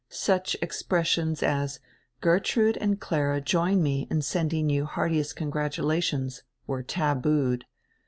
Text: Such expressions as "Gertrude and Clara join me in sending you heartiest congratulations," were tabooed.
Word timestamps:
Such 0.09 0.57
expressions 0.63 1.43
as 1.43 1.79
"Gertrude 2.21 2.75
and 2.77 2.99
Clara 2.99 3.39
join 3.39 3.83
me 3.83 4.07
in 4.09 4.23
sending 4.23 4.67
you 4.67 4.85
heartiest 4.87 5.35
congratulations," 5.35 6.41
were 6.65 6.81
tabooed. 6.81 7.65